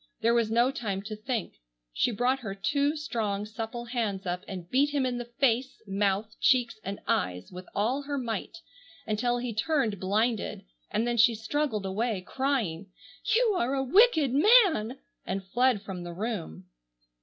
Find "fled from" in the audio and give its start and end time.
15.45-16.01